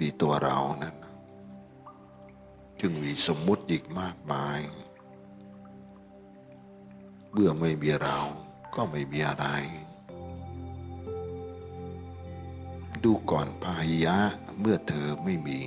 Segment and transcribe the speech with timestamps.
[0.00, 0.96] มีตัวเรานั้น
[2.80, 4.58] จึงมีสมมุติอีกมากมาย
[7.32, 8.18] เมื่อไม่มีเรา
[8.74, 9.46] ก็ไม่มีอะไร
[13.04, 14.18] ดูก่อนพาหิยะ
[14.60, 15.60] เมื่อเธอไม่มี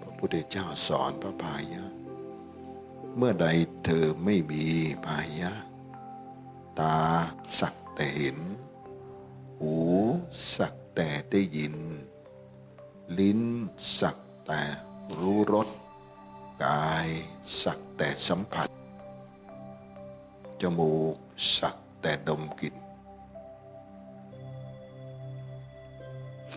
[0.00, 1.84] พระพุทธเจ้าสอนพระพาหิยะ
[3.16, 3.46] เมื่อใด
[3.84, 4.64] เธอไม่มี
[5.04, 5.52] พาหิยะ
[6.78, 6.98] ตา
[7.58, 8.38] สักแต่เห็น
[9.60, 9.74] หู
[10.56, 11.74] สักแต่ได้ยิน
[13.16, 13.42] ลิ้น
[14.00, 14.62] สักแต่
[15.18, 15.68] รู้รส
[16.64, 17.08] กาย
[17.62, 18.68] สักแต่สัมผัส
[20.60, 21.16] จมูก
[21.58, 22.74] สักแต่ดมกลิ่น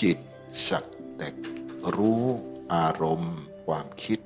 [0.00, 0.18] จิต
[0.68, 0.84] สัก
[1.16, 1.28] แต่
[1.96, 2.24] รู้
[2.74, 3.36] อารมณ์
[3.66, 4.20] ความคิด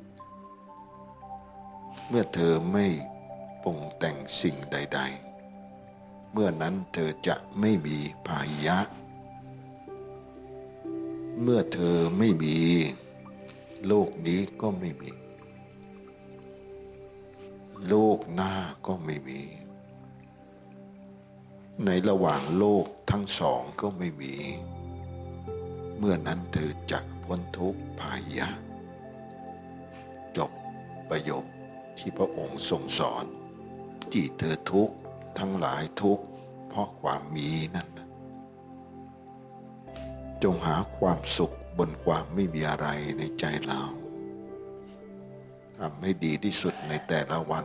[2.09, 2.87] เมื่อเธอไม่
[3.63, 5.01] ปรุงแต่งสิ่งใด
[5.65, 8.79] ๆ เมื่อนั้นเธอจะไม่มีพายะ
[11.43, 12.59] เมื่อเธอไม่มี
[13.87, 15.11] โลกนี้ก็ไม่มี
[17.89, 18.53] โลกหน้า
[18.87, 19.41] ก็ไม่มี
[21.85, 24.35] ในระหว่างโลกทั้งสองก็ไม่มี
[25.99, 28.49] เมื่อนั้นเธอจะพ้นทุกข์ภายะ
[30.37, 30.51] จบ
[31.09, 31.45] ประโยค
[31.99, 33.25] ที่พระองค์ทรงสอน
[34.13, 34.95] ที่เธอทุกข์
[35.39, 36.25] ทั้งหลายทุกข์
[36.69, 37.89] เพราะความมีนั่น
[40.43, 42.87] จงหาความสุขบนความไม่มีอะไร
[43.19, 43.81] ในใจเรา
[45.79, 47.65] ทำให้ดีที่สุดในแต่ละวัน